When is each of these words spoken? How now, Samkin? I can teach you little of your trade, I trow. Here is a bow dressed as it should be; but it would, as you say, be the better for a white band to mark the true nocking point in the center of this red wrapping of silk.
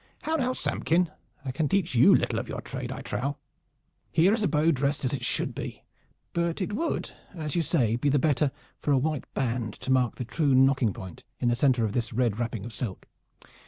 How 0.23 0.35
now, 0.35 0.51
Samkin? 0.51 1.11
I 1.45 1.51
can 1.51 1.69
teach 1.69 1.93
you 1.93 2.15
little 2.15 2.39
of 2.39 2.47
your 2.49 2.61
trade, 2.61 2.91
I 2.91 3.03
trow. 3.03 3.37
Here 4.11 4.33
is 4.33 4.41
a 4.41 4.47
bow 4.47 4.71
dressed 4.71 5.05
as 5.05 5.13
it 5.13 5.23
should 5.23 5.53
be; 5.53 5.83
but 6.33 6.59
it 6.59 6.73
would, 6.73 7.11
as 7.35 7.55
you 7.55 7.61
say, 7.61 7.97
be 7.97 8.09
the 8.09 8.17
better 8.17 8.51
for 8.79 8.91
a 8.91 8.97
white 8.97 9.31
band 9.35 9.75
to 9.75 9.91
mark 9.91 10.15
the 10.15 10.25
true 10.25 10.55
nocking 10.55 10.91
point 10.91 11.23
in 11.39 11.49
the 11.49 11.55
center 11.55 11.85
of 11.85 11.93
this 11.93 12.13
red 12.13 12.39
wrapping 12.39 12.65
of 12.65 12.73
silk. 12.73 13.07